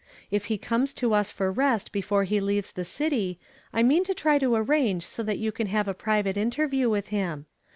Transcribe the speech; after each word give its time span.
If 0.31 0.45
he 0.45 0.57
comes 0.57 0.93
to 0.93 1.13
us 1.13 1.29
for 1.29 1.51
rest 1.51 1.91
before 1.91 2.23
he 2.23 2.39
leaves 2.41 2.71
the 2.71 2.83
city, 2.83 3.37
I 3.71 3.83
mean 3.83 4.03
to 4.05 4.15
try 4.15 4.39
to 4.39 4.55
arrange 4.55 5.05
so 5.05 5.21
that 5.21 5.37
you 5.37 5.51
can 5.51 5.67
iiave 5.67 5.85
a 5.85 5.93
private 5.93 6.37
inter 6.37 6.65
view 6.65 6.89
with 6.89 7.09
him. 7.09 7.45